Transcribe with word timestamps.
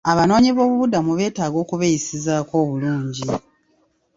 Abanoonyi 0.11 0.49
b'obubuddamu 0.53 1.11
beetaga 1.19 1.57
okubeeyisizzaako 1.63 2.53
obulungi. 2.63 3.27